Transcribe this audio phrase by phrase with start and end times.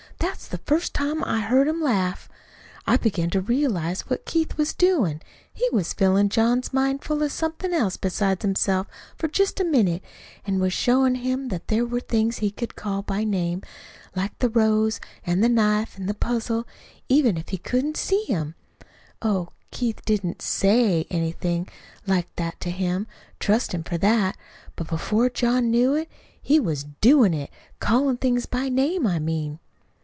[0.19, 2.29] That's the first time I heard him laugh.
[2.85, 5.19] "I began to realize then what Keith was doin'.
[5.51, 8.85] He was fillin' John's mind full of somethin' else beside himself,
[9.17, 10.03] for just a minute,
[10.45, 13.63] an' was showin' him that there were things he could call by name,
[14.15, 16.67] like the rose an' the knife an' the puzzle,
[17.09, 18.53] even if he couldn't SEE 'em.
[19.23, 21.67] Oh, Keith didn't SAY anything
[22.05, 23.07] like that to him
[23.39, 24.37] trust him for that.
[24.75, 27.49] But before John knew it, he was DOIN' it
[27.79, 29.57] callin' things by name, I mean.